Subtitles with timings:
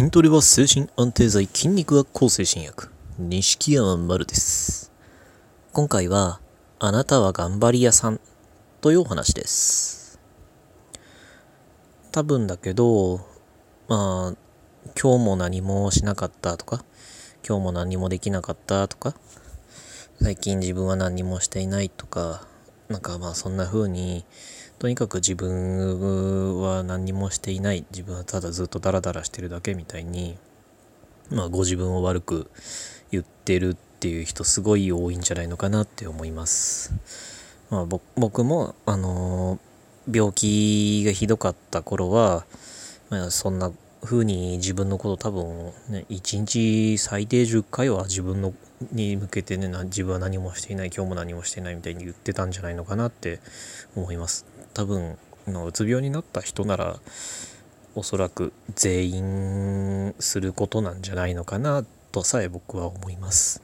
[0.00, 2.88] 筋トレは精神安定剤、筋肉は抗精神薬。
[3.18, 4.90] 錦山丸です。
[5.74, 6.40] 今回は、
[6.78, 8.18] あなたは頑張り屋さん
[8.80, 10.18] というお話です。
[12.12, 13.18] 多分だけど、
[13.88, 14.36] まあ、
[14.98, 16.82] 今日も何もしなかったとか、
[17.46, 19.14] 今日も何もできなかったとか、
[20.18, 22.46] 最近自分は何もしていないとか、
[22.88, 24.24] なんかまあそんな風に、
[24.80, 30.36] とにかく自分は何もしていない自分はただずっとダラダラしてるだけみたいに
[31.30, 32.50] まあご自分を悪く
[33.12, 36.92] 言ってるっていう人すごい多いんじゃないのかなって思います。
[37.70, 39.70] まあ、ぼ僕もあのー
[40.12, 42.44] 病気がひどかった頃は、
[43.10, 48.54] まあ、そんな風に自分のこと多分ね1日最低10回は自分の
[48.92, 53.40] に向けてねな自分は何もしていない今日も何もしていないみたいに言ってたんじゃないのかなって
[53.94, 56.98] 思います多分のうつ病になった人なら
[57.94, 63.62] おそらく全員することなんじゃないのかなとさえ僕は思います。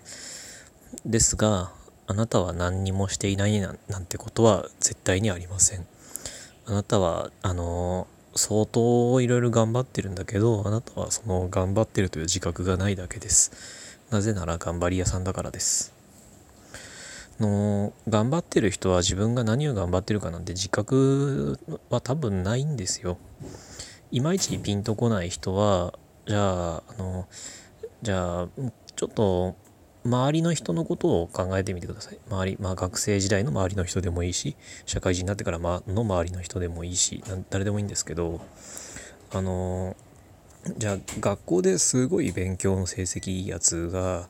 [1.04, 1.70] ですが
[2.08, 5.86] あなたは何にもしていないななんてことは絶対にありません。
[6.66, 13.52] あなたはあの相当いろいろ頑張ってるんだけどあなたはその頑張ってるという自覚がないだけです。
[14.10, 15.95] なぜなら頑張り屋さんだからです。
[17.40, 21.58] の頑張ってる人は自分が何を頑張ってるかなんて自覚
[21.90, 23.18] は多分ないんですよ。
[24.10, 25.94] いまいちピンとこない人は
[26.26, 27.28] じゃああの
[28.02, 28.48] じゃあ
[28.94, 29.56] ちょっと
[30.04, 32.18] 周りの人のことを考えてみてください。
[32.30, 38.40] 周りまあ学生時代の周りの人でもいいし社会人になってからの周りの人でもいいし誰でもいいんですけど
[39.32, 39.96] あの
[40.78, 44.28] じゃあ学校ですごい勉強の成績いいやつが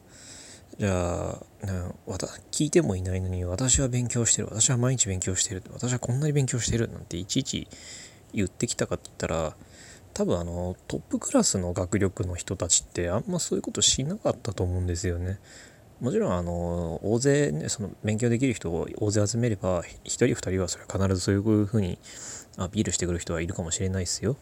[0.78, 1.72] じゃあ、な
[2.06, 2.18] わ
[2.50, 7.66] 聞いてもいないのに私は勉強してる私は毎日勉強してる私はこんなに勉強してるなんていちいち
[8.34, 9.56] 言ってきたかって言ったら
[10.12, 15.38] 多分あのトップクラスの学力の人たちってあんまそういうことしなかったと思うんですよね。
[16.00, 21.98] もちろんあの大勢ねその勉強できる人を大勢集めれば一人二人はそれは必ずそういうふうに
[22.58, 24.36] アピールしてくる人はいるかもしれないですよ。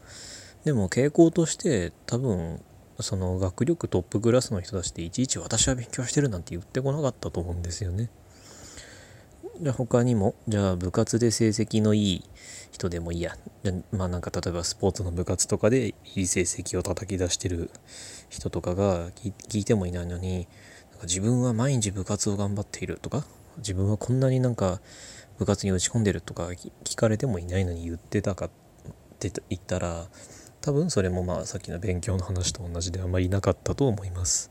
[0.64, 2.60] でも傾向として多分
[3.00, 8.10] その学力トップクラスの人たちっていちいち私は勉強してるなんて言ってこなかったと思うんですよね。
[9.60, 12.25] じゃあ他にもじゃあ部活で成績のいい
[12.72, 17.71] 人でもいいやじゃまあなんか例えばスポーツの部活とかでいい成績を叩き出してる
[18.31, 20.49] 人とかが聞いてもいないのに
[20.91, 23.25] なんか自分は毎日部活を頑張っているとか
[23.59, 24.81] 自分はこんなになんか
[25.38, 28.50] 部活に打ち込んでるとか聞かれてもいないのに言ってたかっ
[29.21, 30.06] て言ったら
[30.64, 34.50] 多分それもまあさっきの勉強の話と同じであまりなかったと思います。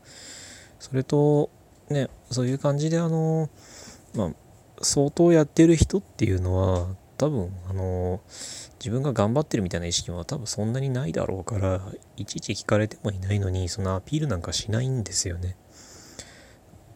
[0.78, 1.50] それと
[1.90, 3.50] ねそういう感じであの
[4.14, 4.30] まあ
[4.80, 6.86] 相当やってる人っていうのは
[7.18, 8.20] 多分あの
[8.78, 11.80] 自分が頑張ってるみたいな意識は多分そんなにないだろうから
[12.16, 15.56] いちいち聞かれてもいないのにそのアピールなんかしないんですよね。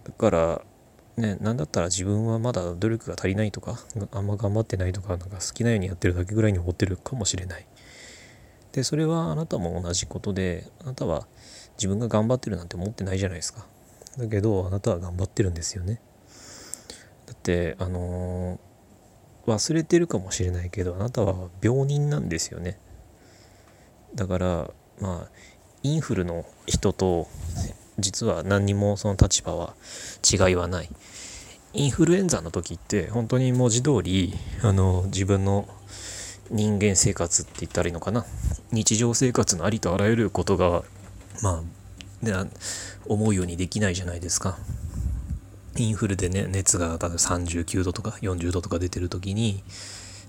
[0.05, 0.63] だから
[1.17, 3.81] ね、なんだったら自分はまだ努力が足りないとか
[4.13, 7.67] あんま頑張ってないとかなんか好きなようにやってるだけぐらいに思ってるかもしれない。
[8.73, 11.27] でそれはあなたも同じことであなたは
[11.77, 13.67] 自分が頑張ってるなんて思ってないじゃないですか。
[14.19, 16.01] だけどあなたは頑張ってるんですよね。
[17.27, 18.69] だってあのー
[19.49, 22.79] 忘れてるかもしれないけどあなたは病人なんですよね。
[24.15, 24.71] だから
[25.01, 25.31] まあ
[25.83, 27.29] インフルの人と
[27.99, 29.75] 実は何にもその立場は
[30.31, 30.91] 違いはない。
[31.73, 35.67] インフルエンザの時って本当に文字通りあの自分の
[36.51, 38.25] 人間生活って言ったらいいのかな？
[38.73, 40.83] 日常生活のありとあらゆることが
[41.43, 41.63] ま
[42.23, 42.51] あ、ね、
[43.07, 44.59] 思うようにできないじゃないですか。
[45.77, 49.63] インフルでね熱が例えば39度とか40度とか出てる時に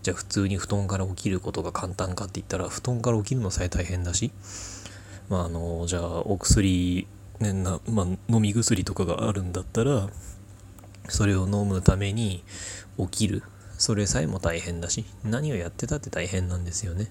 [0.04, 4.32] じゃあ普通に布団から起きることが簡単かって言ったら布団から起きるのさえ大変だし
[5.28, 7.08] まああのじゃあお薬、
[7.40, 10.10] ねなまあ、飲み薬とかがあるんだったら
[11.08, 12.44] それを飲むために
[13.00, 13.44] 起きる
[13.80, 17.10] それさえも大変だし何をやってたって大変なんですよね。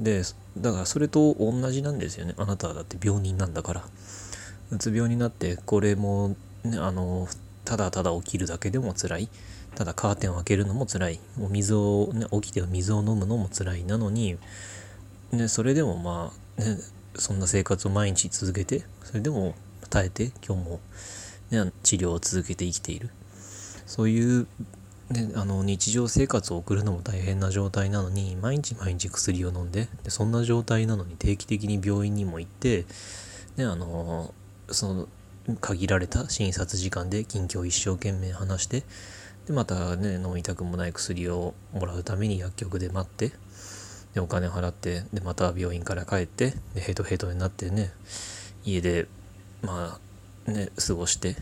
[0.00, 0.22] で
[0.56, 2.34] だからそれと同じなんですよね。
[2.38, 3.84] あなたはだって病人なんだから。
[4.70, 7.26] うつ病になってこれも、ね、あの
[7.64, 9.28] ただただ起きるだけでも辛い。
[9.74, 11.20] ただカーテンを開けるのも辛い。
[11.36, 13.84] もう水を、ね、起きて水を飲むのも辛い。
[13.84, 14.38] なのに、
[15.32, 16.78] ね、それでもまあ、ね、
[17.16, 19.56] そんな生活を毎日続けてそれでも
[19.90, 20.80] 耐えて今日も、
[21.50, 23.10] ね、治療を続けて生きている。
[23.84, 24.46] そういう
[25.10, 32.84] ね、あの日常生活を送るのも大変な状態なのに毎日毎日薬を飲んででそんな状態なのに定期的に病院にも行って、
[33.56, 34.34] ね、あの
[34.70, 35.08] その
[35.62, 38.82] 限られた診察時間で近況を一生懸命話して
[39.46, 43.32] でまたね飲みたくもない薬をもらうために薬局で待って
[44.12, 47.92] でお金払ってでまた病院から帰ってでヘトヘトになってね
[48.64, 49.06] 家で
[49.62, 49.98] ま
[50.46, 51.36] あね過ごして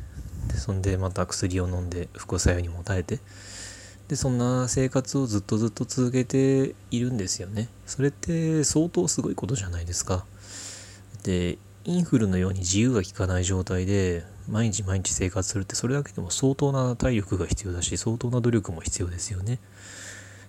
[0.48, 3.20] でそんでまた薬を飲んで副作用にも耐えて。
[4.08, 7.68] でそんな生活をずっとずっと続けているんですよね。
[7.86, 10.24] それって相当すごいことじゃないですか。
[11.24, 19.58] でインフルのように自由が利かない状態で毎日毎日生活するってそれだけでも相当な体力が必要だし相当な努力も必要ですよね。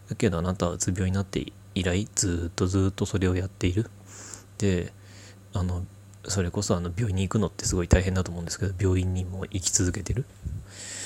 [0.10, 3.90] だけどあなたはうつ病になって以来ずっとずっとそれをやっている。
[4.60, 4.94] で
[5.54, 5.84] あの
[6.28, 10.26] それこそあの病院に行くのってすごい大変だと思うんですけど病院にも行き続けてる。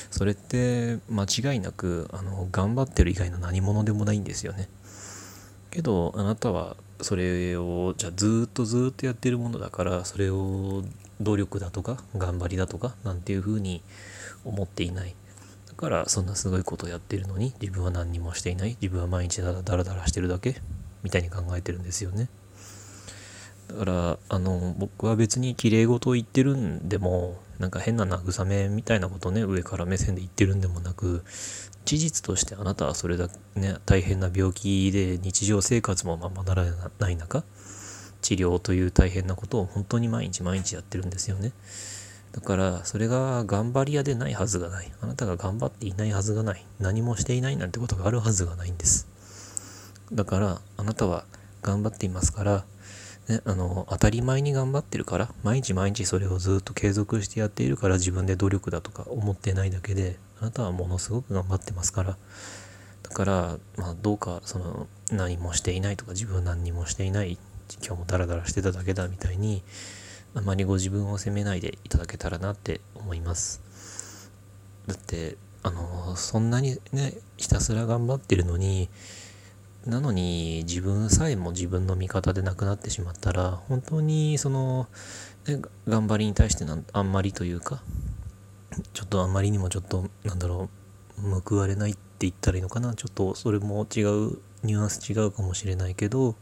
[0.10, 4.68] それって間違いなくあの頑張ってる以外の何者でもないんですよね。
[5.70, 10.84] けどあなたはそれをじゃあずっとずっとやってるものだからそれを
[11.22, 13.82] 努力だとか頑張りだとかなんていうふうに
[14.44, 15.16] 思っていない。
[15.68, 18.78] だからそんなすごいことやってるのに自分は何にもしていない。
[18.82, 20.62] 自分は毎日ダラダラダラしてるだけ。
[21.04, 22.30] みたいに考えてるんですよね。
[23.68, 31.24] だからあの僕は別に綺麗事を言ってるんでもなんか変な慰めみたいなことね上から目線で言ってるんでもなく
[31.86, 36.66] 事実としてあなたはそれだけね大変な病気で日常生活もままなら
[37.00, 37.44] ない中
[38.22, 41.52] 治療という大変なことを本当に毎日毎日やってるんですよね。
[42.32, 44.92] だからそれが頑張り屋でないはずがない。
[45.02, 46.66] あなたが頑張っていないはずがない。
[46.80, 49.08] 何もしていないなんてことがあるはずがないんです。
[50.14, 51.26] だからあなたは
[51.62, 52.66] 頑張っていますから
[53.32, 62.18] ね、あの当たり前に頑張ってるから毎日毎日それをずっと継続してやっているから自分で努力だとか思ってないだけであなたはものすごく頑張ってますから。
[63.04, 67.38] だからまあどうかその何もしていないとか自分何にもしていない
[67.86, 69.64] 今日もダラダラしてただけだみたいに
[70.34, 73.62] あまりご自分を責めないでいただけたらなって思います。
[74.88, 78.90] だってあのそんなにねひたすら頑張ってるのに
[79.86, 84.88] なのに自分さえも自分の味方でなくなってしまったら本当にその、
[85.48, 87.82] ね、頑張りに対してなあんまりというか
[88.94, 90.70] ちょっとあんまりにもちょっとなんだろ
[91.18, 92.94] う報われないって言ったらいいのかな？
[92.94, 96.36] ちょっとそれも違うニュアンス違うかもしれないけど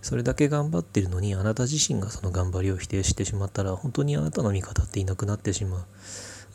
[0.00, 5.80] それだけ頑張ってるのにあなた自身がその頑張りを否定してしまったら本当にあなたの味方っていなくなってしまう。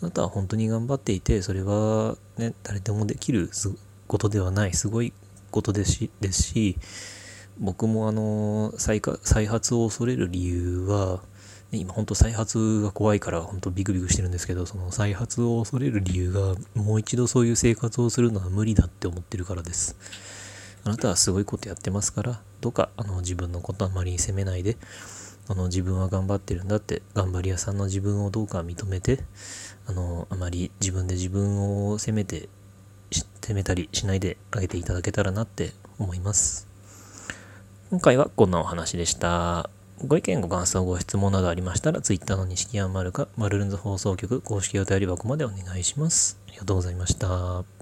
[0.01, 3.51] あなたは本当に頑張っていてそれはね誰でもできる
[4.07, 5.13] ことではないすごい
[5.53, 6.77] ことですしですし
[7.59, 11.21] 僕もあの再再発を恐れる理由は、
[11.71, 19.95] ね、今本当再発が怖いから本当ビクビクしてるんですけどその再発を恐れる理由がもう一度そういう生活をするのは無理だって思ってるからです。
[20.85, 24.75] あなたはすごいことやってますからどうかあの自分のことあまり責めないで
[25.47, 29.19] あの自分は頑張ってるんだって頑張り屋さんの自分をどうか認めて
[29.87, 32.49] あのあまり自分で自分を責めて
[33.13, 36.67] 責めたりしないであげていただけたらなって思います。
[37.91, 39.69] 今回はこんなお話でした。
[40.05, 46.37] ご意見、ご感想、ご質問などありましたら、Twitter の錦山丸か、マルルンズ放送局公式お便り箱までお願いします。
[46.49, 47.72] ありがとうございました。